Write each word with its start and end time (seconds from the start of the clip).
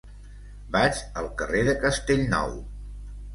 Vaig 0.75 1.01
al 1.23 1.29
carrer 1.41 1.61
de 1.69 1.75
Castellnou. 1.85 2.57